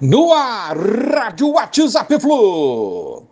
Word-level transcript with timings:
No 0.00 0.32
ar, 0.32 0.76
Rádio 0.78 1.54
WhatsApp 1.54 2.20
Flu. 2.20 3.24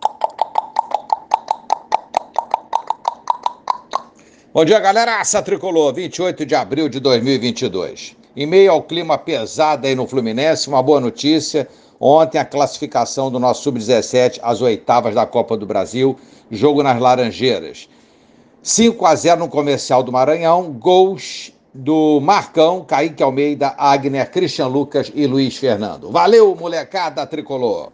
Bom 4.52 4.64
dia, 4.64 4.80
galera. 4.80 5.20
Aça 5.20 5.40
Tricolor, 5.40 5.94
28 5.94 6.44
de 6.44 6.56
abril 6.56 6.88
de 6.88 6.98
2022. 6.98 8.16
Em 8.36 8.46
meio 8.46 8.72
ao 8.72 8.82
clima 8.82 9.16
pesado 9.16 9.86
aí 9.86 9.94
no 9.94 10.08
Fluminense, 10.08 10.66
uma 10.66 10.82
boa 10.82 10.98
notícia. 10.98 11.68
Ontem 12.00 12.38
a 12.38 12.44
classificação 12.44 13.30
do 13.30 13.38
nosso 13.38 13.62
Sub-17 13.62 14.40
às 14.42 14.60
oitavas 14.60 15.14
da 15.14 15.24
Copa 15.24 15.56
do 15.56 15.66
Brasil, 15.66 16.18
jogo 16.50 16.82
nas 16.82 17.00
Laranjeiras. 17.00 17.88
5 18.60 19.06
a 19.06 19.14
0 19.14 19.38
no 19.38 19.48
comercial 19.48 20.02
do 20.02 20.10
Maranhão, 20.10 20.72
gols 20.72 21.52
do 21.76 22.20
Marcão, 22.20 22.84
Kaique 22.84 23.22
Almeida, 23.22 23.74
Agner, 23.76 24.30
Christian 24.30 24.68
Lucas 24.68 25.12
e 25.14 25.26
Luiz 25.26 25.56
Fernando. 25.56 26.10
Valeu, 26.10 26.56
molecada 26.56 27.26
tricolor! 27.26 27.92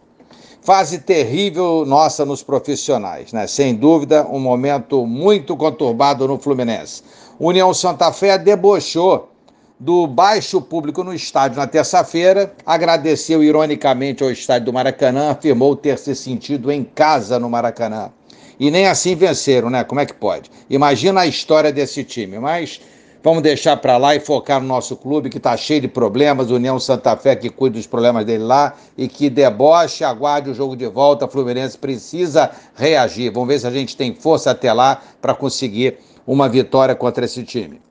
Fase 0.61 0.99
terrível 0.99 1.83
nossa 1.85 2.23
nos 2.25 2.41
profissionais, 2.41 3.33
né? 3.33 3.45
Sem 3.47 3.75
dúvida, 3.75 4.25
um 4.29 4.39
momento 4.39 5.05
muito 5.05 5.57
conturbado 5.57 6.25
no 6.25 6.39
Fluminense. 6.39 7.03
União 7.37 7.73
Santa 7.73 8.13
Fé 8.13 8.37
debochou 8.37 9.29
do 9.77 10.07
baixo 10.07 10.61
público 10.61 11.03
no 11.03 11.13
estádio 11.13 11.57
na 11.57 11.67
terça-feira, 11.67 12.53
agradeceu 12.65 13.43
ironicamente 13.43 14.23
ao 14.23 14.31
estádio 14.31 14.67
do 14.67 14.73
Maracanã, 14.73 15.31
afirmou 15.31 15.75
ter 15.75 15.97
se 15.97 16.15
sentido 16.15 16.71
em 16.71 16.85
casa 16.85 17.37
no 17.37 17.49
Maracanã. 17.49 18.09
E 18.57 18.71
nem 18.71 18.87
assim 18.87 19.15
venceram, 19.15 19.69
né? 19.69 19.83
Como 19.83 19.99
é 19.99 20.05
que 20.05 20.13
pode? 20.13 20.49
Imagina 20.69 21.21
a 21.21 21.27
história 21.27 21.73
desse 21.73 22.05
time, 22.05 22.39
mas 22.39 22.79
Vamos 23.23 23.41
deixar 23.41 23.77
para 23.77 23.95
lá 23.95 24.13
e 24.13 24.19
focar 24.19 24.59
no 24.59 24.67
nosso 24.67 24.97
clube 24.97 25.29
que 25.29 25.37
está 25.37 25.55
cheio 25.55 25.79
de 25.79 25.87
problemas, 25.87 26.51
União 26.51 26.77
Santa 26.77 27.15
Fé 27.15 27.37
que 27.37 27.49
cuida 27.49 27.77
dos 27.77 27.87
problemas 27.87 28.25
dele 28.25 28.43
lá 28.43 28.73
e 28.97 29.07
que 29.07 29.29
deboche, 29.29 30.03
aguarde 30.03 30.49
o 30.49 30.53
jogo 30.53 30.75
de 30.75 30.85
volta. 30.87 31.25
Fluminense 31.25 31.77
precisa 31.77 32.51
reagir. 32.75 33.31
Vamos 33.31 33.47
ver 33.47 33.59
se 33.59 33.65
a 33.65 33.71
gente 33.71 33.95
tem 33.95 34.13
força 34.13 34.51
até 34.51 34.73
lá 34.73 35.01
para 35.21 35.33
conseguir 35.33 35.99
uma 36.27 36.49
vitória 36.49 36.93
contra 36.95 37.23
esse 37.23 37.43
time. 37.43 37.81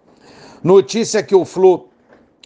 Notícia 0.62 1.22
que 1.22 1.34
o 1.34 1.46
Flu 1.46 1.88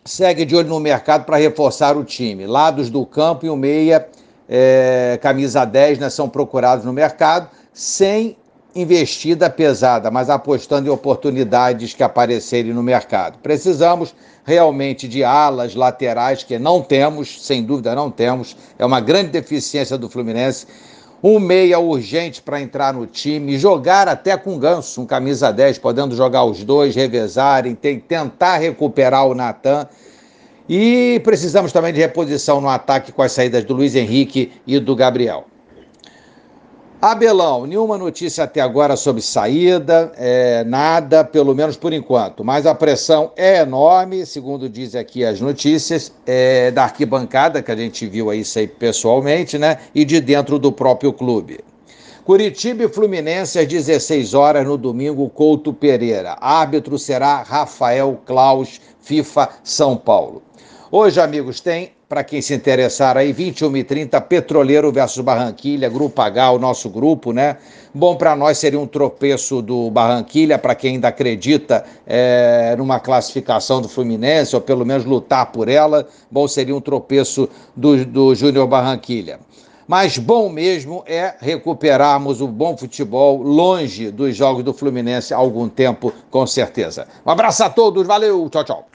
segue 0.05 0.45
de 0.45 0.55
olho 0.55 0.69
no 0.69 0.79
mercado 0.79 1.25
para 1.25 1.39
reforçar 1.39 1.97
o 1.97 2.05
time. 2.05 2.47
Lados 2.47 2.89
do 2.89 3.05
campo 3.05 3.45
e 3.45 3.51
o 3.51 3.57
meia, 3.57 4.07
é, 4.49 5.19
camisa 5.21 5.65
10, 5.65 5.99
né, 5.99 6.09
são 6.09 6.29
procurados 6.29 6.85
no 6.85 6.93
mercado, 6.93 7.51
sem 7.73 8.37
investida 8.77 9.49
pesada, 9.49 10.11
mas 10.11 10.29
apostando 10.29 10.89
em 10.89 10.93
oportunidades 10.93 11.95
que 11.95 12.03
aparecerem 12.03 12.73
no 12.73 12.83
mercado. 12.83 13.39
Precisamos 13.43 14.15
realmente 14.45 15.09
de 15.09 15.25
alas 15.25 15.75
laterais 15.75 16.43
que 16.43 16.59
não 16.59 16.83
temos, 16.83 17.45
sem 17.45 17.65
dúvida 17.65 17.95
não 17.95 18.11
temos, 18.11 18.57
é 18.79 18.85
uma 18.85 19.01
grande 19.01 19.31
deficiência 19.31 19.97
do 19.97 20.09
Fluminense. 20.09 20.67
Um 21.23 21.41
meia 21.41 21.79
urgente 21.79 22.43
para 22.43 22.61
entrar 22.61 22.93
no 22.93 23.07
time, 23.07 23.59
jogar 23.59 24.07
até 24.07 24.37
com 24.37 24.59
ganso, 24.59 25.01
um 25.01 25.07
camisa 25.07 25.51
10, 25.51 25.79
podendo 25.79 26.15
jogar 26.15 26.45
os 26.45 26.63
dois, 26.63 26.95
revezarem, 26.95 27.75
tentar 27.75 28.59
recuperar 28.59 29.27
o 29.27 29.35
Natan. 29.35 29.89
E 30.69 31.21
precisamos 31.25 31.73
também 31.73 31.93
de 31.93 32.01
reposição 32.01 32.61
no 32.61 32.69
ataque 32.69 33.13
com 33.13 33.23
as 33.23 33.33
saídas 33.33 33.65
do 33.65 33.73
Luiz 33.73 33.95
Henrique 33.95 34.53
e 34.67 34.79
do 34.79 34.95
Gabriel. 34.95 35.47
Abelão, 37.13 37.67
nenhuma 37.67 37.97
notícia 37.97 38.43
até 38.43 38.61
agora 38.61 38.97
sobre 38.97 39.23
saída, 39.23 40.11
é, 40.17 40.65
nada, 40.65 41.23
pelo 41.25 41.55
menos 41.55 41.77
por 41.77 41.93
enquanto. 41.93 42.43
Mas 42.43 42.67
a 42.67 42.75
pressão 42.75 43.31
é 43.37 43.61
enorme, 43.61 44.27
segundo 44.27 44.69
dizem 44.69 45.01
aqui 45.01 45.25
as 45.25 45.41
notícias, 45.41 46.13
é, 46.27 46.73
da 46.73 46.83
arquibancada, 46.83 47.63
que 47.63 47.71
a 47.71 47.77
gente 47.77 48.09
viu 48.09 48.35
isso 48.35 48.59
aí 48.59 48.67
pessoalmente, 48.67 49.57
né? 49.57 49.79
E 49.95 50.05
de 50.05 50.21
dentro 50.21 50.59
do 50.59 50.73
próprio 50.73 51.13
clube. 51.13 51.61
Curitiba 52.25 52.83
e 52.83 52.89
Fluminense 52.89 53.57
às 53.57 53.69
16 53.69 54.35
horas 54.35 54.67
no 54.67 54.77
domingo, 54.77 55.31
Couto 55.31 55.73
Pereira. 55.73 56.37
Árbitro 56.41 56.99
será 56.99 57.41
Rafael 57.41 58.21
Klaus, 58.27 58.81
FIFA 59.01 59.51
São 59.63 59.97
Paulo. 59.97 60.43
Hoje, 60.89 61.21
amigos, 61.21 61.61
tem 61.61 61.91
para 62.09 62.23
quem 62.23 62.41
se 62.41 62.55
interessar 62.55 63.17
aí, 63.17 63.33
21 63.33 63.77
e 63.77 63.83
30, 63.83 64.21
Petroleiro 64.21 64.93
versus 64.93 65.21
Barranquilha, 65.21 65.89
Grupo 65.89 66.23
H, 66.23 66.53
o 66.53 66.61
nosso 66.61 66.89
grupo, 66.89 67.33
né? 67.33 67.57
Bom 67.93 68.15
para 68.15 68.37
nós 68.37 68.59
seria 68.59 68.79
um 68.79 68.87
tropeço 68.87 69.61
do 69.61 69.91
Barranquilha, 69.91 70.57
para 70.57 70.77
quem 70.77 70.95
ainda 70.95 71.09
acredita 71.09 71.85
é, 72.07 72.77
numa 72.79 73.01
classificação 73.01 73.83
do 73.83 73.89
Fluminense, 73.89 74.55
ou 74.55 74.63
pelo 74.63 74.87
menos 74.87 75.05
lutar 75.05 75.51
por 75.51 75.69
ela, 75.69 76.07
bom 76.31 76.47
seria 76.47 76.77
um 76.77 76.81
tropeço 76.81 77.49
do, 77.75 78.05
do 78.07 78.33
Júnior 78.37 78.69
Barranquilha. 78.69 79.41
Mas 79.89 80.19
bom 80.19 80.49
mesmo 80.49 81.03
é 81.05 81.35
recuperarmos 81.41 82.41
o 82.41 82.47
bom 82.47 82.77
futebol 82.77 83.43
longe 83.43 84.13
dos 84.13 84.37
jogos 84.37 84.63
do 84.63 84.73
Fluminense 84.73 85.35
há 85.35 85.37
algum 85.37 85.69
tempo, 85.69 86.13
com 86.31 86.47
certeza. 86.47 87.09
Um 87.27 87.31
abraço 87.33 87.65
a 87.65 87.71
todos, 87.71 88.07
valeu, 88.07 88.49
tchau, 88.49 88.63
tchau. 88.63 88.85